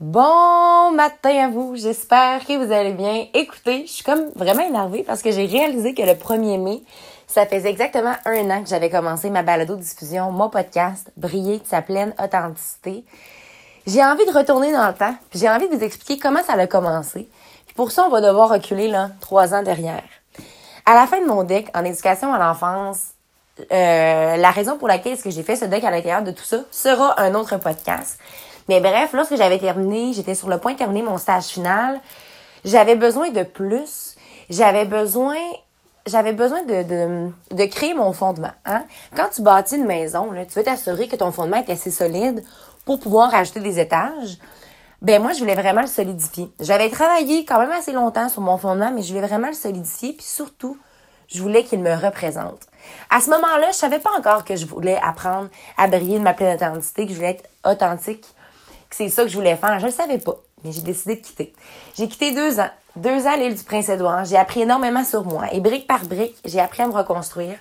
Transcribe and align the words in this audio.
Bon 0.00 0.90
matin 0.90 1.44
à 1.44 1.48
vous, 1.48 1.76
j'espère 1.76 2.44
que 2.44 2.56
vous 2.56 2.72
allez 2.72 2.94
bien. 2.94 3.28
Écoutez, 3.32 3.86
je 3.86 3.92
suis 3.92 4.02
comme 4.02 4.28
vraiment 4.34 4.66
énervée 4.66 5.04
parce 5.04 5.22
que 5.22 5.30
j'ai 5.30 5.46
réalisé 5.46 5.94
que 5.94 6.02
le 6.02 6.14
1er 6.14 6.60
mai, 6.60 6.82
ça 7.28 7.46
faisait 7.46 7.70
exactement 7.70 8.12
un 8.24 8.50
an 8.50 8.64
que 8.64 8.68
j'avais 8.68 8.90
commencé 8.90 9.30
ma 9.30 9.44
balado-diffusion, 9.44 10.32
mon 10.32 10.50
podcast, 10.50 11.12
Briller 11.16 11.60
de 11.60 11.66
sa 11.66 11.80
pleine 11.80 12.12
authenticité. 12.20 13.04
J'ai 13.86 14.04
envie 14.04 14.26
de 14.26 14.36
retourner 14.36 14.72
dans 14.72 14.88
le 14.88 14.94
temps, 14.94 15.14
j'ai 15.32 15.48
envie 15.48 15.68
de 15.68 15.76
vous 15.76 15.84
expliquer 15.84 16.18
comment 16.18 16.42
ça 16.42 16.54
a 16.54 16.66
commencé. 16.66 17.28
Puis 17.66 17.74
pour 17.76 17.92
ça, 17.92 18.04
on 18.04 18.10
va 18.10 18.20
devoir 18.20 18.48
reculer 18.48 18.88
là, 18.88 19.10
trois 19.20 19.54
ans 19.54 19.62
derrière. 19.62 20.02
À 20.86 20.94
la 20.94 21.06
fin 21.06 21.20
de 21.20 21.26
mon 21.26 21.44
deck 21.44 21.68
en 21.72 21.84
éducation 21.84 22.34
à 22.34 22.38
l'enfance, 22.40 23.10
euh, 23.60 24.36
la 24.36 24.50
raison 24.50 24.76
pour 24.76 24.88
laquelle 24.88 25.12
est-ce 25.12 25.22
que 25.22 25.30
j'ai 25.30 25.44
fait 25.44 25.54
ce 25.54 25.66
deck 25.66 25.84
à 25.84 25.92
l'intérieur 25.92 26.24
de 26.24 26.32
tout 26.32 26.42
ça 26.42 26.58
sera 26.72 27.20
un 27.20 27.32
autre 27.36 27.58
podcast. 27.58 28.18
Mais 28.68 28.80
bref, 28.80 29.12
lorsque 29.12 29.36
j'avais 29.36 29.58
terminé, 29.58 30.12
j'étais 30.12 30.34
sur 30.34 30.48
le 30.48 30.58
point 30.58 30.72
de 30.72 30.78
terminer 30.78 31.02
mon 31.02 31.18
stage 31.18 31.44
final, 31.44 32.00
j'avais 32.64 32.96
besoin 32.96 33.30
de 33.30 33.42
plus. 33.42 34.16
J'avais 34.50 34.84
besoin 34.84 35.36
j'avais 36.06 36.34
besoin 36.34 36.62
de, 36.64 36.82
de, 36.82 37.30
de, 37.56 37.64
créer 37.64 37.94
mon 37.94 38.12
fondement. 38.12 38.52
Hein? 38.66 38.84
Quand 39.16 39.28
tu 39.34 39.40
bâtis 39.40 39.76
une 39.76 39.86
maison, 39.86 40.28
tu 40.46 40.58
veux 40.58 40.62
t'assurer 40.62 41.08
que 41.08 41.16
ton 41.16 41.32
fondement 41.32 41.56
est 41.56 41.70
assez 41.70 41.90
solide 41.90 42.44
pour 42.84 43.00
pouvoir 43.00 43.34
ajouter 43.34 43.60
des 43.60 43.80
étages. 43.80 44.36
Ben 45.00 45.20
moi, 45.22 45.32
je 45.32 45.38
voulais 45.38 45.54
vraiment 45.54 45.80
le 45.80 45.86
solidifier. 45.86 46.50
J'avais 46.60 46.90
travaillé 46.90 47.44
quand 47.44 47.58
même 47.58 47.72
assez 47.72 47.92
longtemps 47.92 48.28
sur 48.28 48.42
mon 48.42 48.58
fondement, 48.58 48.90
mais 48.90 49.02
je 49.02 49.14
voulais 49.14 49.26
vraiment 49.26 49.48
le 49.48 49.54
solidifier. 49.54 50.12
Puis 50.12 50.26
surtout, 50.26 50.76
je 51.28 51.40
voulais 51.40 51.64
qu'il 51.64 51.80
me 51.80 51.94
représente. 51.94 52.60
À 53.10 53.20
ce 53.20 53.30
moment-là, 53.30 53.68
je 53.70 53.76
savais 53.76 53.98
pas 53.98 54.10
encore 54.18 54.44
que 54.44 54.56
je 54.56 54.66
voulais 54.66 54.98
apprendre 55.02 55.48
à 55.78 55.88
briller 55.88 56.18
de 56.18 56.24
ma 56.24 56.34
pleine 56.34 56.54
authenticité, 56.56 57.06
que 57.06 57.12
je 57.12 57.16
voulais 57.16 57.30
être 57.30 57.48
authentique 57.66 58.26
c'est 58.96 59.08
ça 59.08 59.22
que 59.24 59.28
je 59.28 59.36
voulais 59.36 59.56
faire. 59.56 59.78
Je 59.80 59.86
le 59.86 59.92
savais 59.92 60.18
pas, 60.18 60.36
mais 60.62 60.70
j'ai 60.70 60.82
décidé 60.82 61.16
de 61.16 61.20
quitter. 61.20 61.52
J'ai 61.96 62.08
quitté 62.08 62.32
deux 62.32 62.60
ans. 62.60 62.70
Deux 62.94 63.26
ans 63.26 63.32
à 63.32 63.36
l'île 63.36 63.56
du 63.56 63.64
Prince-Édouard. 63.64 64.24
J'ai 64.24 64.36
appris 64.36 64.62
énormément 64.62 65.04
sur 65.04 65.24
moi. 65.24 65.46
Et 65.52 65.60
brique 65.60 65.88
par 65.88 66.04
brique, 66.04 66.36
j'ai 66.44 66.60
appris 66.60 66.82
à 66.82 66.86
me 66.86 66.92
reconstruire. 66.92 67.56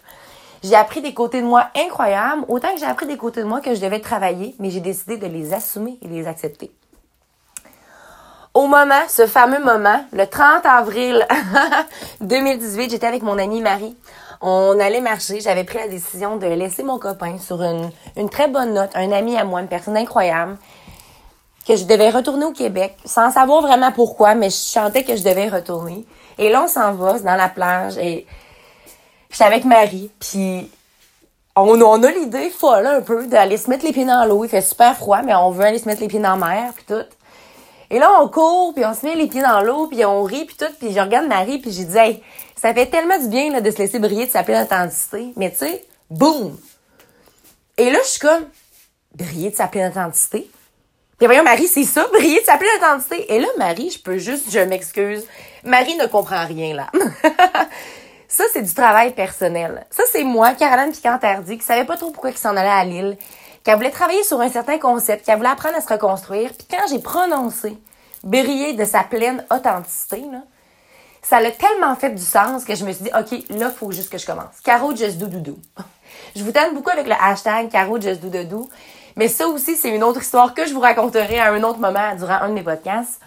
J'ai 0.64 0.76
appris 0.76 1.02
des 1.02 1.14
côtés 1.14 1.42
de 1.42 1.48
moi 1.48 1.70
incroyables, 1.76 2.46
autant 2.48 2.72
que 2.74 2.80
j'ai 2.80 2.86
appris 2.86 3.08
des 3.08 3.18
côtés 3.18 3.42
de 3.42 3.48
moi 3.48 3.62
que 3.62 3.74
je 3.74 3.82
devais 3.82 4.00
travailler, 4.00 4.56
mais 4.60 4.70
j'ai 4.70 4.80
décidé 4.80 5.18
de 5.18 5.26
les 5.26 5.54
assumer 5.54 5.98
et 6.04 6.08
les 6.08 6.28
accepter. 6.28 6.72
Au 8.54 8.68
moment, 8.68 9.02
ce 9.10 9.26
fameux 9.26 9.60
moment, 9.60 10.06
le 10.14 10.26
30 10.26 10.66
avril 10.66 11.28
2018, 12.22 12.92
j'étais 12.92 13.08
avec 13.08 13.24
mon 13.24 13.40
amie 13.40 13.62
Marie. 13.62 13.98
On 14.40 14.80
allait 14.80 15.02
marcher. 15.02 15.42
J'avais 15.42 15.64
pris 15.64 15.80
la 15.80 15.88
décision 15.88 16.38
de 16.38 16.46
laisser 16.46 16.84
mon 16.84 17.00
copain 17.00 17.40
sur 17.40 17.62
une, 17.64 17.90
une 18.16 18.30
très 18.30 18.48
bonne 18.48 18.76
note, 18.76 18.92
un 18.94 19.12
ami 19.12 19.36
à 19.36 19.44
moi, 19.44 19.62
une 19.62 19.68
personne 19.68 19.98
incroyable 19.98 20.58
que 21.68 21.76
je 21.76 21.86
devais 21.86 22.10
retourner 22.10 22.46
au 22.46 22.52
Québec, 22.52 22.98
sans 23.06 23.32
savoir 23.32 23.62
vraiment 23.62 23.92
pourquoi, 23.92 24.36
mais 24.36 24.50
je 24.50 24.56
chantais 24.56 25.04
que 25.04 25.16
je 25.16 25.24
devais 25.24 25.48
retourner. 25.48 26.06
Et 26.38 26.50
là, 26.50 26.64
on 26.64 26.68
s'en 26.68 26.94
va, 26.94 27.20
dans 27.20 27.36
la 27.36 27.50
plage, 27.50 27.98
et 27.98 28.26
j'étais 29.30 29.44
avec 29.44 29.66
Marie, 29.66 30.12
puis 30.20 30.70
on, 31.56 31.82
on 31.82 32.04
a 32.04 32.12
l'idée 32.12 32.50
folle 32.50 32.88
un 32.88 33.02
peu 33.02 33.28
d'aller 33.28 33.58
se 33.58 33.70
mettre 33.70 33.86
les 33.86 33.94
pieds 33.94 34.06
dans 34.06 34.26
l'eau. 34.26 34.44
Il 34.44 34.50
fait 34.50 34.62
super 34.62 34.98
froid, 34.98 35.22
mais 35.22 35.36
on 35.36 35.52
veut 35.52 35.64
aller 35.64 35.80
se 35.80 35.86
mettre 35.86 36.02
les 36.02 36.08
pieds 36.08 36.20
dans 36.20 36.36
la 36.36 36.48
mer, 36.48 36.74
puis 36.76 36.86
tout. 36.88 37.06
Et 37.90 38.00
là, 38.00 38.10
on 38.22 38.28
court, 38.28 38.74
puis 38.74 38.84
on 38.86 38.94
se 38.94 39.06
met 39.06 39.16
les 39.16 39.28
pieds 39.28 39.44
dans 39.44 39.62
l'eau, 39.62 39.88
puis 39.88 40.04
on 40.04 40.24
rit, 40.24 40.46
puis 40.46 40.56
tout. 40.58 40.74
Puis 40.80 40.94
je 40.94 41.00
regarde 41.00 41.28
Marie, 41.28 41.60
puis 41.60 41.72
j'ai 41.72 41.86
dit, 41.86 41.98
hey, 41.98 42.24
ça 42.56 42.74
fait 42.74 42.88
tellement 42.88 43.20
du 43.20 43.28
bien 43.28 43.52
là, 43.52 43.62
de 43.62 43.70
se 43.70 43.78
laisser 43.78 44.00
briller 44.00 44.26
de 44.26 44.32
sa 44.32 44.44
pleine 44.44 44.64
authenticité. 44.64 45.32
Mais 45.36 45.52
tu 45.52 45.58
sais, 45.58 45.86
boum! 46.10 46.58
Et 47.78 47.92
là, 47.92 48.00
je 48.04 48.10
suis 48.10 48.20
comme, 48.20 48.46
briller 49.16 49.52
de 49.52 49.56
sa 49.56 49.68
pleine 49.68 49.92
authenticité? 49.92 50.50
Voyons, 51.26 51.44
Marie, 51.44 51.68
c'est 51.68 51.86
ça, 51.86 52.06
briller 52.12 52.42
de 52.42 52.46
sa 52.46 52.58
pleine 52.58 52.70
authenticité. 52.78 53.34
Et 53.34 53.40
là, 53.40 53.48
Marie, 53.58 53.90
je 53.92 54.00
peux 54.00 54.18
juste, 54.18 54.52
je 54.52 54.60
m'excuse, 54.60 55.26
Marie 55.64 55.96
ne 55.96 56.06
comprend 56.08 56.46
rien 56.46 56.76
là. 56.76 56.88
ça, 58.28 58.44
c'est 58.52 58.62
du 58.62 58.74
travail 58.74 59.14
personnel. 59.14 59.86
Ça, 59.90 60.04
c'est 60.12 60.24
moi, 60.26 60.54
Caroline 60.54 60.92
Piquant-Tardy, 60.92 61.58
qui 61.58 61.64
savait 61.64 61.86
pas 61.86 61.96
trop 61.96 62.12
pourquoi 62.12 62.32
il 62.32 62.38
s'en 62.38 62.58
allait 62.58 62.68
à 62.68 62.84
Lille, 62.84 63.18
qui 63.64 63.72
voulait 63.72 63.92
travailler 63.92 64.24
sur 64.24 64.42
un 64.42 64.50
certain 64.50 64.78
concept, 64.78 65.24
qui 65.24 65.34
voulait 65.34 65.50
apprendre 65.50 65.78
à 65.78 65.82
se 65.82 65.88
reconstruire. 65.88 66.52
Puis 66.58 66.68
quand 66.70 66.86
j'ai 66.90 67.00
prononcé 67.00 67.78
briller 68.24 68.74
de 68.74 68.84
sa 68.84 69.04
pleine 69.04 69.46
authenticité, 69.50 70.24
là, 70.30 70.42
ça 71.22 71.40
l'a 71.40 71.52
tellement 71.52 71.96
fait 71.96 72.10
du 72.10 72.22
sens 72.22 72.66
que 72.66 72.76
je 72.76 72.84
me 72.84 72.92
suis 72.92 73.06
dit, 73.06 73.12
OK, 73.18 73.58
là, 73.58 73.70
faut 73.70 73.92
juste 73.92 74.10
que 74.10 74.18
je 74.18 74.26
commence. 74.26 74.60
Caro 74.62 74.94
Just 74.94 75.18
Do 75.18 75.28
Do 75.28 75.40
Do. 75.40 75.58
Je 76.36 76.44
vous 76.44 76.52
donne 76.52 76.74
beaucoup 76.74 76.90
avec 76.90 77.08
le 77.08 77.16
hashtag 77.18 77.70
Caro 77.70 78.00
Just 78.02 78.20
Do 78.20 78.28
Do 78.28 78.44
Do. 78.44 78.70
Mais 79.16 79.28
ça 79.28 79.48
aussi, 79.48 79.76
c'est 79.76 79.90
une 79.90 80.04
autre 80.04 80.22
histoire 80.22 80.54
que 80.54 80.66
je 80.66 80.74
vous 80.74 80.80
raconterai 80.80 81.40
à 81.40 81.52
un 81.52 81.64
autre 81.64 81.80
moment 81.80 82.16
durant 82.16 82.42
un 82.42 82.50
de 82.50 82.54
mes 82.54 82.64
podcasts. 82.64 83.20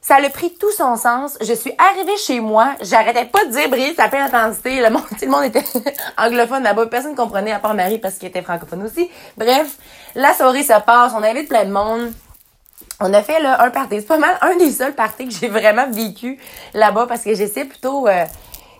Ça 0.00 0.18
a 0.24 0.30
pris 0.30 0.54
tout 0.54 0.70
son 0.70 0.94
sens. 0.94 1.36
Je 1.40 1.52
suis 1.52 1.72
arrivée 1.78 2.16
chez 2.16 2.38
moi. 2.38 2.74
J'arrêtais 2.80 3.24
pas 3.24 3.44
de 3.44 3.50
dire 3.50 3.68
briller 3.68 3.92
sa 3.92 4.06
pleine 4.06 4.22
intensité. 4.22 4.80
Le 4.80 4.88
monde, 4.88 5.02
tout 5.08 5.24
le 5.24 5.30
monde 5.32 5.42
était 5.42 5.64
anglophone 6.16 6.62
là-bas. 6.62 6.86
Personne 6.86 7.10
ne 7.10 7.16
comprenait 7.16 7.50
à 7.50 7.58
part 7.58 7.74
Marie 7.74 7.98
parce 7.98 8.14
qu'il 8.14 8.28
était 8.28 8.42
francophone 8.42 8.84
aussi. 8.84 9.10
Bref, 9.36 9.76
la 10.14 10.32
soirée 10.32 10.62
se 10.62 10.80
passe. 10.80 11.12
On 11.16 11.24
invite 11.24 11.48
plein 11.48 11.64
de 11.64 11.72
monde. 11.72 12.12
On 13.00 13.12
a 13.12 13.20
fait 13.20 13.40
là 13.40 13.60
un 13.64 13.70
party. 13.70 13.96
C'est 13.96 14.06
pas 14.06 14.18
mal 14.18 14.38
un 14.42 14.54
des 14.56 14.70
seuls 14.70 14.94
parties 14.94 15.26
que 15.26 15.34
j'ai 15.34 15.48
vraiment 15.48 15.90
vécu 15.90 16.38
là-bas 16.72 17.06
parce 17.08 17.22
que 17.22 17.34
j'essaie 17.34 17.64
plutôt 17.64 18.06
euh, 18.06 18.24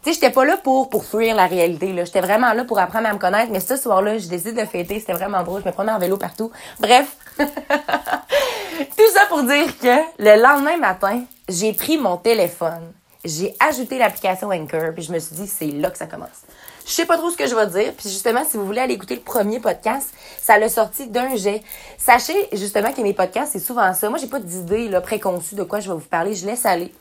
sais, 0.06 0.15
j'étais 0.15 0.31
pas 0.31 0.44
là 0.44 0.56
pour, 0.56 0.89
pour 0.89 1.05
fuir 1.05 1.34
la 1.34 1.47
réalité, 1.47 1.93
là. 1.93 2.05
J'étais 2.05 2.21
vraiment 2.21 2.53
là 2.53 2.65
pour 2.65 2.78
apprendre 2.78 3.09
à 3.09 3.12
me 3.12 3.19
connaître, 3.19 3.50
mais 3.50 3.61
ce 3.61 3.77
soir-là, 3.77 4.19
j'ai 4.19 4.28
décidé 4.28 4.53
de 4.53 4.67
fêter. 4.67 5.00
C'était 5.00 5.12
vraiment 5.12 5.43
drôle. 5.43 5.62
Je 5.62 5.69
me 5.69 5.72
prenais 5.72 5.93
en 5.93 5.99
vélo 5.99 6.17
partout. 6.17 6.50
Bref. 6.81 7.17
Tout 7.39 9.11
ça 9.15 9.27
pour 9.28 9.43
dire 9.43 9.78
que 9.78 9.97
le 10.19 10.41
lendemain 10.41 10.77
matin, 10.77 11.22
j'ai 11.49 11.72
pris 11.72 11.99
mon 11.99 12.16
téléphone. 12.16 12.93
J'ai 13.25 13.55
ajouté 13.59 13.99
l'application 13.99 14.49
Anchor, 14.49 14.93
puis 14.95 15.03
je 15.03 15.12
me 15.12 15.19
suis 15.19 15.34
dit, 15.34 15.49
c'est 15.49 15.66
là 15.66 15.91
que 15.91 15.99
ça 15.99 16.06
commence. 16.06 16.45
Je 16.87 16.93
sais 16.93 17.06
pas 17.06 17.16
trop 17.16 17.31
ce 17.31 17.37
que 17.37 17.49
je 17.49 17.55
vais 17.56 17.66
dire, 17.66 17.93
puis 17.97 18.09
justement, 18.09 18.45
si 18.49 18.56
vous 18.56 18.65
voulez 18.65 18.81
aller 18.81 18.95
écouter 18.95 19.16
le 19.16 19.21
premier 19.21 19.59
podcast, 19.59 20.15
ça 20.41 20.56
l'a 20.56 20.69
sorti 20.69 21.09
d'un 21.09 21.34
jet. 21.34 21.61
Sachez 21.99 22.49
justement 22.53 22.93
que 22.93 23.00
mes 23.00 23.12
podcasts, 23.12 23.53
c'est 23.53 23.59
souvent 23.59 23.93
ça. 23.93 24.09
Moi, 24.09 24.19
j'ai 24.21 24.28
pas 24.28 24.39
d'idée 24.39 24.89
préconçue 25.03 25.56
de 25.56 25.65
quoi 25.65 25.81
je 25.81 25.89
vais 25.89 25.99
vous 25.99 26.09
parler. 26.09 26.34
Je 26.34 26.47
laisse 26.47 26.65
aller 26.65 26.93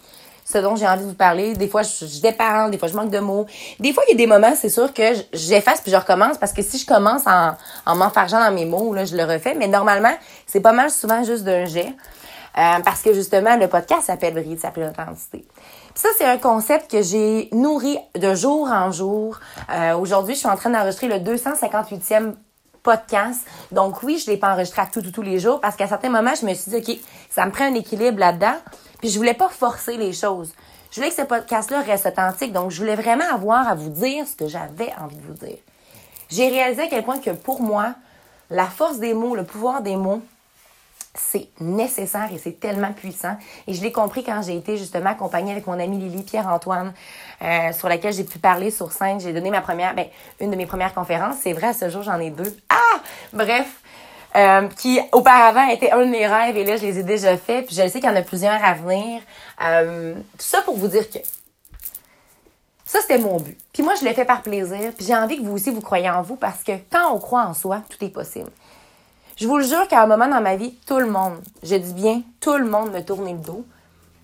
ce 0.45 0.59
dont 0.59 0.75
j'ai 0.75 0.87
envie 0.87 1.03
de 1.03 1.09
vous 1.09 1.15
parler. 1.15 1.53
Des 1.55 1.67
fois, 1.67 1.81
je, 1.81 2.05
je 2.05 2.21
des 2.21 2.77
fois, 2.77 2.87
je 2.87 2.95
manque 2.95 3.09
de 3.09 3.19
mots. 3.19 3.47
Des 3.79 3.91
fois, 3.91 4.03
il 4.07 4.11
y 4.11 4.13
a 4.13 4.17
des 4.17 4.27
moments, 4.27 4.53
c'est 4.55 4.69
sûr 4.69 4.93
que 4.93 5.03
j'efface 5.33 5.81
puis 5.81 5.91
je 5.91 5.97
recommence 5.97 6.37
parce 6.37 6.53
que 6.53 6.61
si 6.61 6.77
je 6.77 6.85
commence 6.85 7.25
en, 7.25 7.55
en 7.85 7.95
m'enfargeant 7.95 8.39
dans 8.39 8.51
mes 8.51 8.65
mots, 8.65 8.93
là, 8.93 9.05
je 9.05 9.17
le 9.17 9.23
refais. 9.23 9.55
Mais 9.55 9.67
normalement, 9.67 10.13
c'est 10.45 10.61
pas 10.61 10.71
mal 10.71 10.91
souvent 10.91 11.23
juste 11.23 11.43
d'un 11.43 11.65
jet. 11.65 11.93
Euh, 12.57 12.79
parce 12.85 13.01
que 13.01 13.13
justement, 13.13 13.57
le 13.57 13.67
podcast 13.67 14.03
s'appelle 14.03 14.33
Briller 14.33 14.55
de 14.55 14.61
sa 14.61 14.71
pleine 14.71 14.89
authenticité. 14.89 15.45
ça, 15.93 16.07
c'est 16.17 16.23
un 16.23 16.37
concept 16.37 16.89
que 16.89 17.01
j'ai 17.01 17.49
nourri 17.51 17.97
de 18.15 18.33
jour 18.33 18.69
en 18.71 18.91
jour. 18.91 19.39
Euh, 19.69 19.97
Aujourd'hui, 19.97 20.35
je 20.35 20.39
suis 20.39 20.47
en 20.47 20.55
train 20.55 20.69
d'enregistrer 20.69 21.07
le 21.07 21.15
258e 21.15 22.33
podcast. 22.81 23.41
Donc 23.73 24.03
oui, 24.03 24.21
je 24.23 24.31
l'ai 24.31 24.37
pas 24.37 24.53
enregistré 24.53 24.83
à 24.83 24.85
tout, 24.85 25.01
tous 25.01 25.21
les 25.21 25.39
jours 25.39 25.59
parce 25.59 25.75
qu'à 25.75 25.87
certains 25.87 26.09
moments, 26.09 26.35
je 26.39 26.45
me 26.45 26.53
suis 26.53 26.71
dit, 26.71 26.77
OK, 26.77 26.97
ça 27.29 27.45
me 27.45 27.51
prend 27.51 27.65
un 27.65 27.73
équilibre 27.73 28.19
là-dedans. 28.19 28.55
Puis 29.05 29.11
je 29.13 29.19
voulais 29.19 29.35
pas 29.35 29.49
forcer 29.49 29.97
les 29.97 30.13
choses. 30.13 30.51
Je 30.89 30.95
voulais 30.95 31.09
que 31.09 31.15
ce 31.15 31.21
podcast-là 31.21 31.81
reste 31.81 32.07
authentique. 32.07 32.51
Donc, 32.51 32.71
je 32.71 32.79
voulais 32.81 32.95
vraiment 32.95 33.31
avoir 33.31 33.67
à 33.67 33.75
vous 33.75 33.91
dire 33.91 34.27
ce 34.27 34.35
que 34.35 34.47
j'avais 34.47 34.91
envie 34.99 35.17
de 35.17 35.21
vous 35.21 35.45
dire. 35.45 35.59
J'ai 36.27 36.49
réalisé 36.49 36.81
à 36.81 36.87
quel 36.87 37.03
point 37.03 37.19
que 37.19 37.29
pour 37.29 37.61
moi, 37.61 37.93
la 38.49 38.65
force 38.65 38.97
des 38.97 39.13
mots, 39.13 39.35
le 39.35 39.43
pouvoir 39.43 39.83
des 39.83 39.95
mots, 39.95 40.23
c'est 41.13 41.49
nécessaire 41.59 42.29
et 42.33 42.39
c'est 42.39 42.59
tellement 42.59 42.93
puissant. 42.93 43.37
Et 43.67 43.75
je 43.75 43.83
l'ai 43.83 43.91
compris 43.91 44.23
quand 44.23 44.41
j'ai 44.41 44.57
été 44.57 44.75
justement 44.75 45.11
accompagnée 45.11 45.51
avec 45.51 45.67
mon 45.67 45.79
ami 45.79 45.99
Lily 45.99 46.23
Pierre-Antoine, 46.23 46.91
euh, 47.43 47.73
sur 47.73 47.87
laquelle 47.89 48.11
j'ai 48.11 48.23
pu 48.23 48.39
parler 48.39 48.71
sur 48.71 48.91
scène. 48.91 49.19
J'ai 49.19 49.33
donné 49.33 49.51
ma 49.51 49.61
première, 49.61 49.93
ben, 49.93 50.07
une 50.39 50.49
de 50.49 50.55
mes 50.55 50.65
premières 50.65 50.95
conférences. 50.95 51.35
C'est 51.43 51.53
vrai, 51.53 51.67
à 51.67 51.73
ce 51.73 51.91
jour, 51.91 52.01
j'en 52.01 52.19
ai 52.19 52.31
deux. 52.31 52.57
Ah! 52.69 53.01
Bref, 53.33 53.83
euh, 54.35 54.67
qui 54.77 54.99
auparavant 55.11 55.67
était 55.69 55.91
un 55.91 56.05
de 56.05 56.11
mes 56.11 56.27
rêves 56.27 56.57
et 56.57 56.65
là, 56.65 56.77
je 56.77 56.83
les 56.83 56.99
ai 56.99 57.03
déjà 57.03 57.37
faits. 57.37 57.67
Puis 57.67 57.75
je 57.75 57.87
sais 57.87 57.99
qu'il 57.99 58.09
y 58.09 58.11
en 58.11 58.15
a 58.15 58.21
plusieurs 58.21 58.63
à 58.63 58.73
venir. 58.73 59.21
Euh, 59.63 60.13
tout 60.13 60.45
ça 60.45 60.61
pour 60.61 60.77
vous 60.77 60.87
dire 60.87 61.09
que 61.09 61.19
ça, 62.83 62.99
c'était 63.01 63.17
mon 63.17 63.39
but. 63.39 63.57
Puis 63.73 63.81
moi, 63.81 63.93
je 63.99 64.05
l'ai 64.05 64.13
fait 64.13 64.25
par 64.25 64.41
plaisir. 64.41 64.91
Puis 64.95 65.05
j'ai 65.05 65.15
envie 65.15 65.37
que 65.37 65.43
vous 65.43 65.53
aussi, 65.53 65.71
vous 65.71 65.81
croyez 65.81 66.09
en 66.09 66.21
vous 66.21 66.35
parce 66.35 66.63
que 66.63 66.73
quand 66.91 67.13
on 67.13 67.19
croit 67.19 67.45
en 67.45 67.53
soi, 67.53 67.81
tout 67.89 68.03
est 68.03 68.09
possible. 68.09 68.49
Je 69.37 69.47
vous 69.47 69.57
le 69.57 69.63
jure 69.65 69.87
qu'à 69.87 70.01
un 70.01 70.07
moment 70.07 70.27
dans 70.27 70.41
ma 70.41 70.55
vie, 70.55 70.75
tout 70.85 70.99
le 70.99 71.07
monde, 71.07 71.41
je 71.63 71.75
dis 71.75 71.93
bien, 71.93 72.21
tout 72.39 72.57
le 72.57 72.65
monde 72.65 72.91
me 72.91 73.01
tournait 73.01 73.33
le 73.33 73.39
dos. 73.39 73.65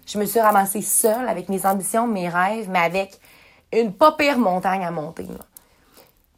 Je 0.05 0.17
me 0.17 0.25
suis 0.25 0.39
ramassée 0.39 0.81
seule 0.81 1.27
avec 1.27 1.49
mes 1.49 1.65
ambitions, 1.65 2.07
mes 2.07 2.29
rêves, 2.29 2.69
mais 2.69 2.79
avec 2.79 3.19
une 3.73 3.93
pas 3.93 4.11
pire 4.13 4.37
montagne 4.37 4.85
à 4.85 4.91
monter. 4.91 5.27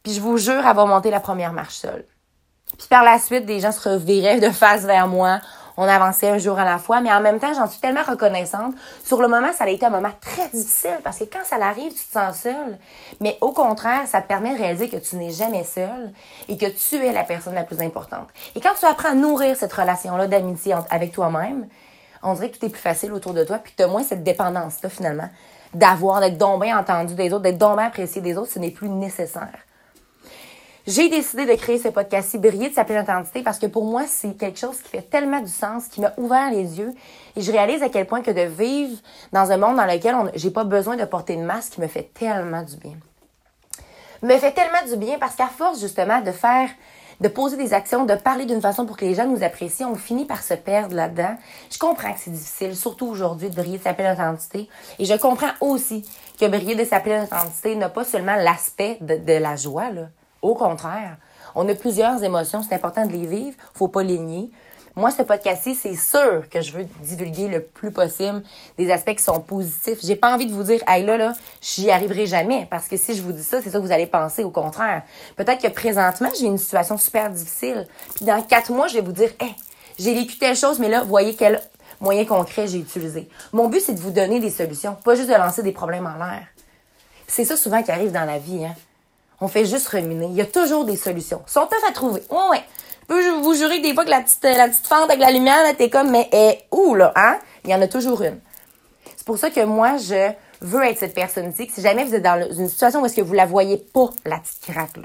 Puis 0.02 0.12
je 0.12 0.20
vous 0.20 0.38
jure 0.38 0.66
avoir 0.66 0.86
monté 0.86 1.10
la 1.10 1.20
première 1.20 1.52
marche 1.52 1.74
seule. 1.74 2.04
Puis 2.78 2.88
par 2.88 3.04
la 3.04 3.18
suite, 3.18 3.46
des 3.46 3.60
gens 3.60 3.72
se 3.72 3.88
reviraient 3.88 4.40
de 4.40 4.50
face 4.50 4.82
vers 4.82 5.06
moi. 5.06 5.40
on 5.76 5.88
avançait 5.88 6.28
un 6.28 6.38
jour 6.38 6.58
à 6.58 6.64
la 6.64 6.78
fois, 6.78 7.00
mais 7.00 7.12
en 7.12 7.20
même 7.20 7.40
temps, 7.40 7.52
j'en 7.52 7.66
suis 7.66 7.80
tellement 7.80 8.02
reconnaissante. 8.02 8.74
Sur 9.04 9.20
le 9.20 9.26
moment, 9.26 9.52
ça 9.52 9.64
a 9.64 9.68
été 9.68 9.84
un 9.86 9.90
moment 9.90 10.12
très 10.20 10.48
difficile 10.48 10.98
parce 11.02 11.18
que 11.18 11.24
quand 11.24 11.44
ça 11.44 11.56
arrive, 11.56 11.92
tu 11.92 12.04
te 12.04 12.12
sens 12.12 12.36
seule. 12.36 12.78
Mais 13.20 13.38
au 13.40 13.52
contraire, 13.52 14.06
ça 14.06 14.22
te 14.22 14.28
permet 14.28 14.54
de 14.54 14.58
réaliser 14.58 14.88
que 14.88 14.96
tu 14.96 15.16
n'es 15.16 15.30
jamais 15.30 15.64
seule 15.64 16.12
et 16.48 16.56
que 16.56 16.66
tu 16.66 17.04
es 17.04 17.12
la 17.12 17.24
personne 17.24 17.54
la 17.54 17.64
plus 17.64 17.80
importante. 17.80 18.28
Et 18.54 18.60
quand 18.60 18.74
tu 18.78 18.86
apprends 18.86 19.10
à 19.10 19.14
nourrir 19.14 19.56
cette 19.56 19.72
relation-là 19.72 20.28
d'amitié 20.28 20.74
avec 20.90 21.12
toi-même, 21.12 21.66
on 22.22 22.34
dirait 22.34 22.50
que 22.50 22.58
tout 22.58 22.66
est 22.66 22.70
plus 22.70 22.80
facile 22.80 23.12
autour 23.12 23.34
de 23.34 23.44
toi, 23.44 23.58
puis 23.58 23.74
tu 23.76 23.82
as 23.82 23.86
moins 23.86 24.02
cette 24.02 24.22
dépendance-là, 24.22 24.88
finalement, 24.88 25.28
d'avoir, 25.74 26.20
d'être 26.20 26.38
donc 26.38 26.62
bien 26.62 26.78
entendu 26.78 27.14
des 27.14 27.32
autres, 27.32 27.42
d'être 27.42 27.58
donc 27.58 27.76
bien 27.76 27.86
apprécié 27.86 28.22
des 28.22 28.36
autres, 28.38 28.52
ce 28.52 28.58
n'est 28.58 28.70
plus 28.70 28.88
nécessaire. 28.88 29.58
J'ai 30.86 31.08
décidé 31.08 31.46
de 31.46 31.54
créer 31.54 31.78
ce 31.78 31.88
podcast-ci, 31.88 32.36
Briller 32.36 32.68
de 32.68 32.74
s'appeler 32.74 32.96
l'intensité, 32.96 33.42
parce 33.42 33.58
que 33.58 33.64
pour 33.64 33.86
moi, 33.86 34.02
c'est 34.06 34.36
quelque 34.36 34.58
chose 34.58 34.82
qui 34.82 34.90
fait 34.90 35.08
tellement 35.08 35.40
du 35.40 35.50
sens, 35.50 35.88
qui 35.88 36.02
m'a 36.02 36.12
ouvert 36.18 36.50
les 36.50 36.78
yeux. 36.78 36.92
Et 37.36 37.40
je 37.40 37.50
réalise 37.50 37.82
à 37.82 37.88
quel 37.88 38.06
point 38.06 38.20
que 38.20 38.30
de 38.30 38.42
vivre 38.42 38.98
dans 39.32 39.50
un 39.50 39.56
monde 39.56 39.76
dans 39.76 39.86
lequel 39.86 40.14
j'ai 40.34 40.50
pas 40.50 40.64
besoin 40.64 40.96
de 40.96 41.04
porter 41.06 41.36
de 41.36 41.42
masque 41.42 41.78
me 41.78 41.86
fait 41.86 42.10
tellement 42.12 42.62
du 42.62 42.76
bien. 42.76 42.96
Me 44.20 44.36
fait 44.36 44.52
tellement 44.52 44.86
du 44.86 44.96
bien 44.96 45.18
parce 45.18 45.36
qu'à 45.36 45.46
force, 45.46 45.80
justement, 45.80 46.20
de 46.20 46.32
faire 46.32 46.68
de 47.20 47.28
poser 47.28 47.56
des 47.56 47.72
actions, 47.72 48.04
de 48.04 48.16
parler 48.16 48.44
d'une 48.44 48.60
façon 48.60 48.84
pour 48.84 48.98
que 48.98 49.06
les 49.06 49.14
gens 49.14 49.26
nous 49.26 49.42
apprécient, 49.42 49.90
on 49.90 49.94
finit 49.94 50.26
par 50.26 50.42
se 50.42 50.52
perdre 50.52 50.94
là-dedans. 50.94 51.36
Je 51.70 51.78
comprends 51.78 52.12
que 52.12 52.18
c'est 52.18 52.32
difficile, 52.32 52.76
surtout 52.76 53.06
aujourd'hui, 53.06 53.48
de 53.48 53.54
briller 53.54 53.78
de 53.78 53.82
s'appeler 53.82 54.08
l'intensité. 54.08 54.68
Et 54.98 55.06
je 55.06 55.14
comprends 55.14 55.52
aussi 55.62 56.06
que 56.38 56.46
briller 56.46 56.74
de 56.74 56.84
s'appeler 56.84 57.16
l'intensité 57.16 57.74
n'a 57.74 57.88
pas 57.88 58.04
seulement 58.04 58.36
l'aspect 58.36 58.98
de, 59.00 59.16
de 59.16 59.32
la 59.32 59.56
joie, 59.56 59.90
là. 59.90 60.08
Au 60.44 60.54
contraire, 60.54 61.16
on 61.54 61.66
a 61.70 61.74
plusieurs 61.74 62.22
émotions, 62.22 62.62
c'est 62.62 62.74
important 62.74 63.06
de 63.06 63.12
les 63.12 63.24
vivre, 63.24 63.56
faut 63.72 63.88
pas 63.88 64.02
les 64.02 64.18
nier. 64.18 64.50
Moi, 64.94 65.10
ce 65.10 65.22
podcast-ci, 65.22 65.74
c'est 65.74 65.96
sûr 65.96 66.50
que 66.50 66.60
je 66.60 66.72
veux 66.72 66.84
divulguer 67.00 67.48
le 67.48 67.62
plus 67.62 67.90
possible 67.90 68.42
des 68.76 68.92
aspects 68.92 69.14
qui 69.14 69.22
sont 69.22 69.40
positifs. 69.40 70.00
J'ai 70.04 70.16
pas 70.16 70.34
envie 70.34 70.44
de 70.44 70.52
vous 70.52 70.64
dire, 70.64 70.82
hey 70.86 71.02
là, 71.02 71.16
là, 71.16 71.32
j'y 71.62 71.90
arriverai 71.90 72.26
jamais. 72.26 72.68
Parce 72.70 72.88
que 72.88 72.98
si 72.98 73.14
je 73.14 73.22
vous 73.22 73.32
dis 73.32 73.42
ça, 73.42 73.62
c'est 73.62 73.70
ça 73.70 73.78
que 73.78 73.84
vous 73.84 73.90
allez 73.90 74.04
penser. 74.04 74.44
Au 74.44 74.50
contraire. 74.50 75.04
Peut-être 75.34 75.62
que 75.62 75.68
présentement, 75.68 76.28
j'ai 76.38 76.44
une 76.44 76.58
situation 76.58 76.98
super 76.98 77.30
difficile. 77.30 77.88
Puis 78.14 78.26
dans 78.26 78.42
quatre 78.42 78.70
mois, 78.70 78.86
je 78.86 78.96
vais 78.96 79.00
vous 79.00 79.12
dire, 79.12 79.30
hey, 79.40 79.54
j'ai 79.98 80.12
vécu 80.12 80.36
telle 80.36 80.56
chose, 80.56 80.78
mais 80.78 80.90
là, 80.90 81.04
voyez 81.04 81.34
quel 81.34 81.62
moyen 82.02 82.26
concret 82.26 82.66
j'ai 82.66 82.80
utilisé. 82.80 83.30
Mon 83.54 83.70
but, 83.70 83.80
c'est 83.80 83.94
de 83.94 84.00
vous 84.00 84.10
donner 84.10 84.40
des 84.40 84.50
solutions, 84.50 84.94
pas 84.94 85.14
juste 85.14 85.30
de 85.30 85.34
lancer 85.34 85.62
des 85.62 85.72
problèmes 85.72 86.06
en 86.06 86.22
l'air. 86.22 86.46
C'est 87.26 87.46
ça 87.46 87.56
souvent 87.56 87.82
qui 87.82 87.90
arrive 87.90 88.12
dans 88.12 88.26
la 88.26 88.38
vie, 88.38 88.66
hein. 88.66 88.74
On 89.44 89.48
fait 89.48 89.66
juste 89.66 89.88
ruminer. 89.88 90.24
Il 90.30 90.36
y 90.36 90.40
a 90.40 90.46
toujours 90.46 90.86
des 90.86 90.96
solutions. 90.96 91.42
Ils 91.46 91.52
sont 91.52 91.66
tough 91.66 91.86
à 91.86 91.92
trouver. 91.92 92.22
Ouais, 92.30 92.48
ouais. 92.52 92.64
Je 93.02 93.06
peux 93.08 93.30
vous 93.42 93.52
jurer 93.52 93.82
que 93.82 93.86
des 93.86 93.92
fois 93.92 94.06
que 94.06 94.10
la 94.10 94.22
petite, 94.22 94.42
la 94.42 94.68
petite 94.68 94.86
fente 94.86 95.10
avec 95.10 95.18
la 95.18 95.30
lumière, 95.30 95.62
là, 95.62 95.74
t'es 95.74 95.90
comme, 95.90 96.10
mais 96.10 96.30
est 96.32 96.64
où, 96.72 96.94
là, 96.94 97.12
hein? 97.14 97.38
Il 97.62 97.70
y 97.70 97.74
en 97.74 97.82
a 97.82 97.86
toujours 97.86 98.22
une. 98.22 98.40
C'est 99.14 99.26
pour 99.26 99.36
ça 99.36 99.50
que 99.50 99.62
moi, 99.62 99.98
je 99.98 100.32
veux 100.62 100.82
être 100.82 100.98
cette 100.98 101.12
personne-ci, 101.12 101.68
si 101.70 101.82
jamais 101.82 102.04
vous 102.04 102.14
êtes 102.14 102.22
dans 102.22 102.40
une 102.56 102.70
situation 102.70 103.02
où 103.02 103.06
est-ce 103.06 103.16
que 103.16 103.20
vous 103.20 103.34
la 103.34 103.44
voyez 103.44 103.76
pas, 103.76 104.08
la 104.24 104.38
petite 104.38 104.62
craque. 104.62 104.96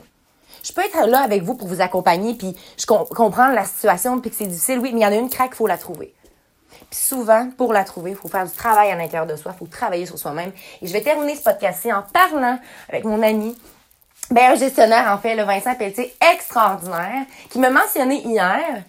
Je 0.63 0.71
peux 0.71 0.83
être 0.83 1.05
là 1.05 1.19
avec 1.19 1.43
vous 1.43 1.55
pour 1.55 1.67
vous 1.67 1.81
accompagner, 1.81 2.33
puis 2.33 2.55
je 2.77 2.85
comprends 2.85 3.49
la 3.49 3.65
situation, 3.65 4.21
puis 4.21 4.29
que 4.29 4.37
c'est 4.37 4.45
difficile, 4.45 4.79
oui, 4.79 4.91
mais 4.93 5.01
il 5.01 5.03
y 5.03 5.05
en 5.05 5.11
a 5.11 5.15
une 5.15 5.29
craque, 5.29 5.49
il 5.51 5.57
faut 5.57 5.67
la 5.67 5.77
trouver. 5.77 6.13
Puis 6.89 6.99
souvent, 6.99 7.49
pour 7.57 7.73
la 7.73 7.83
trouver, 7.83 8.11
il 8.11 8.15
faut 8.15 8.29
faire 8.29 8.45
du 8.45 8.53
travail 8.53 8.89
à 8.89 8.95
l'intérieur 8.95 9.27
de 9.27 9.35
soi, 9.35 9.51
il 9.53 9.59
faut 9.59 9.67
travailler 9.67 10.05
sur 10.05 10.17
soi-même. 10.17 10.53
Et 10.81 10.87
je 10.87 10.93
vais 10.93 11.01
terminer 11.01 11.35
ce 11.35 11.43
podcast-ci 11.43 11.91
en 11.91 12.03
parlant 12.03 12.57
avec 12.87 13.03
mon 13.03 13.21
ami 13.21 13.57
ben, 14.31 14.51
un 14.51 14.55
gestionnaire, 14.55 15.11
en 15.11 15.17
fait, 15.17 15.35
le 15.35 15.43
Vincent 15.43 15.75
Pelletier, 15.75 16.13
extraordinaire, 16.33 17.25
qui 17.49 17.59
m'a 17.59 17.69
mentionné 17.69 18.21
hier 18.21 18.83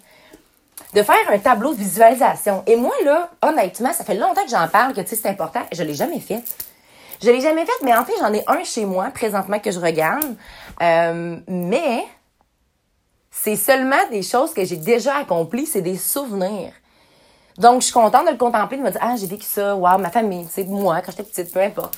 de 0.93 1.03
faire 1.03 1.31
un 1.31 1.39
tableau 1.39 1.73
de 1.73 1.79
visualisation. 1.79 2.63
Et 2.67 2.77
moi, 2.77 2.93
là, 3.05 3.31
honnêtement, 3.43 3.93
ça 3.93 4.05
fait 4.05 4.15
longtemps 4.15 4.43
que 4.43 4.51
j'en 4.51 4.69
parle, 4.69 4.93
que 4.93 5.01
tu 5.01 5.09
sais, 5.09 5.17
c'est 5.17 5.29
important. 5.29 5.61
Je 5.73 5.83
l'ai 5.83 5.95
jamais 5.95 6.21
fait. 6.21 6.43
Je 7.23 7.31
l'ai 7.31 7.41
jamais 7.41 7.65
fait, 7.65 7.73
mais 7.83 7.95
en 7.95 8.05
fait, 8.05 8.15
j'en 8.19 8.33
ai 8.33 8.43
un 8.47 8.65
chez 8.65 8.85
moi, 8.85 9.11
présentement, 9.11 9.59
que 9.59 9.71
je 9.71 9.79
regarde. 9.79 10.37
Euh, 10.83 11.37
mais 11.47 12.05
c'est 13.31 13.57
seulement 13.57 14.09
des 14.11 14.23
choses 14.23 14.53
que 14.53 14.65
j'ai 14.65 14.77
déjà 14.77 15.17
accomplies, 15.17 15.67
c'est 15.67 15.83
des 15.83 15.97
souvenirs. 15.97 16.73
Donc, 17.57 17.81
je 17.81 17.87
suis 17.87 17.93
contente 17.93 18.27
de 18.27 18.33
le 18.33 18.39
contempler, 18.39 18.79
de 18.79 18.83
me 18.83 18.91
dire, 18.91 19.01
ah, 19.03 19.15
j'ai 19.17 19.27
vécu 19.27 19.45
ça, 19.45 19.77
waouh, 19.77 19.99
ma 19.99 20.11
famille, 20.11 20.47
c'est 20.51 20.65
moi, 20.65 21.01
quand 21.03 21.13
j'étais 21.13 21.25
petite, 21.25 21.53
peu 21.53 21.61
importe. 21.61 21.97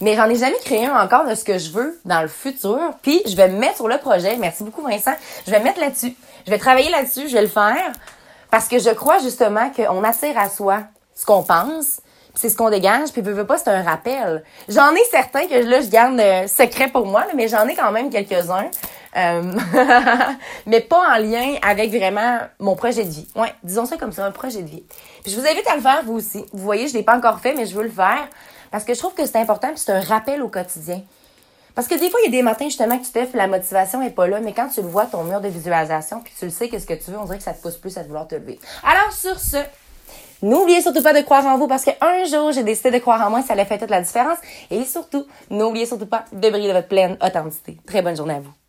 Mais 0.00 0.16
j'en 0.16 0.28
ai 0.28 0.36
jamais 0.36 0.58
créé 0.64 0.86
un 0.86 0.98
encore 1.00 1.26
de 1.26 1.34
ce 1.34 1.44
que 1.44 1.58
je 1.58 1.70
veux 1.70 2.00
dans 2.04 2.22
le 2.22 2.28
futur. 2.28 2.78
Puis 3.02 3.22
je 3.26 3.36
vais 3.36 3.48
me 3.48 3.58
mettre 3.58 3.76
sur 3.76 3.88
le 3.88 3.98
projet. 3.98 4.36
Merci 4.36 4.64
beaucoup 4.64 4.82
Vincent. 4.82 5.14
Je 5.46 5.50
vais 5.50 5.60
me 5.60 5.64
mettre 5.64 5.80
là-dessus. 5.80 6.16
Je 6.46 6.50
vais 6.50 6.58
travailler 6.58 6.90
là-dessus. 6.90 7.28
Je 7.28 7.34
vais 7.34 7.42
le 7.42 7.48
faire 7.48 7.92
parce 8.50 8.68
que 8.68 8.78
je 8.78 8.90
crois 8.90 9.18
justement 9.18 9.70
qu'on 9.70 10.04
attire 10.04 10.38
à 10.38 10.48
soi 10.48 10.80
ce 11.14 11.24
qu'on 11.24 11.42
pense. 11.42 12.00
C'est 12.36 12.48
ce 12.48 12.56
qu'on 12.56 12.68
dégage, 12.68 13.12
puis 13.12 13.22
veux, 13.22 13.46
pas, 13.46 13.58
c'est 13.58 13.70
un 13.70 13.82
rappel. 13.82 14.42
J'en 14.68 14.92
ai 14.92 15.04
certains 15.08 15.46
que 15.46 15.54
là, 15.54 15.80
je 15.80 15.88
garde 15.88 16.18
euh, 16.18 16.48
secret 16.48 16.88
pour 16.88 17.06
moi, 17.06 17.24
mais 17.36 17.46
j'en 17.46 17.66
ai 17.68 17.76
quand 17.76 17.92
même 17.92 18.10
quelques-uns. 18.10 18.70
Euh, 19.16 19.52
mais 20.66 20.80
pas 20.80 21.14
en 21.14 21.18
lien 21.18 21.54
avec 21.62 21.90
vraiment 21.90 22.40
mon 22.58 22.74
projet 22.74 23.04
de 23.04 23.10
vie. 23.10 23.28
Ouais, 23.36 23.54
disons 23.62 23.86
ça 23.86 23.96
comme 23.96 24.10
ça, 24.10 24.26
un 24.26 24.32
projet 24.32 24.62
de 24.62 24.68
vie. 24.68 24.82
Puis 25.22 25.32
je 25.32 25.40
vous 25.40 25.46
invite 25.46 25.66
à 25.68 25.76
le 25.76 25.82
faire, 25.82 26.02
vous 26.04 26.14
aussi. 26.14 26.44
Vous 26.52 26.64
voyez, 26.64 26.88
je 26.88 26.94
l'ai 26.94 27.04
pas 27.04 27.16
encore 27.16 27.38
fait, 27.38 27.54
mais 27.54 27.66
je 27.66 27.74
veux 27.76 27.84
le 27.84 27.90
faire. 27.90 28.26
Parce 28.74 28.82
que 28.82 28.92
je 28.92 28.98
trouve 28.98 29.14
que 29.14 29.24
c'est 29.24 29.38
important, 29.38 29.68
puis 29.68 29.78
c'est 29.78 29.92
un 29.92 30.00
rappel 30.00 30.42
au 30.42 30.48
quotidien. 30.48 31.00
Parce 31.76 31.86
que 31.86 31.94
des 31.94 32.10
fois, 32.10 32.18
il 32.24 32.32
y 32.32 32.34
a 32.34 32.38
des 32.38 32.42
matins 32.42 32.64
justement 32.64 32.98
que 32.98 33.04
tu 33.04 33.12
te 33.12 33.36
la 33.36 33.46
motivation 33.46 34.02
est 34.02 34.10
pas 34.10 34.26
là, 34.26 34.40
mais 34.40 34.52
quand 34.52 34.66
tu 34.66 34.82
le 34.82 34.88
vois, 34.88 35.06
ton 35.06 35.22
mur 35.22 35.40
de 35.40 35.46
visualisation, 35.46 36.20
puis 36.20 36.32
tu 36.36 36.46
le 36.46 36.50
sais 36.50 36.68
qu'est-ce 36.68 36.84
que 36.84 36.94
tu 36.94 37.12
veux, 37.12 37.16
on 37.16 37.24
dirait 37.24 37.38
que 37.38 37.44
ça 37.44 37.52
te 37.52 37.62
pousse 37.62 37.76
plus 37.76 37.96
à 37.98 38.02
vouloir 38.02 38.26
te 38.26 38.34
lever. 38.34 38.58
Alors 38.82 39.12
sur 39.12 39.38
ce, 39.38 39.58
n'oubliez 40.42 40.82
surtout 40.82 41.04
pas 41.04 41.12
de 41.12 41.20
croire 41.20 41.46
en 41.46 41.56
vous 41.56 41.68
parce 41.68 41.84
qu'un 41.84 42.24
jour, 42.24 42.50
j'ai 42.50 42.64
décidé 42.64 42.90
de 42.90 42.98
croire 42.98 43.24
en 43.24 43.30
moi, 43.30 43.42
ça 43.42 43.52
allait 43.52 43.64
faire 43.64 43.78
toute 43.78 43.90
la 43.90 44.00
différence. 44.00 44.38
Et 44.72 44.82
surtout, 44.82 45.24
n'oubliez 45.50 45.86
surtout 45.86 46.06
pas 46.06 46.24
de 46.32 46.50
briller 46.50 46.66
de 46.66 46.72
votre 46.72 46.88
pleine 46.88 47.16
authenticité. 47.22 47.78
Très 47.86 48.02
bonne 48.02 48.16
journée 48.16 48.34
à 48.34 48.40
vous. 48.40 48.63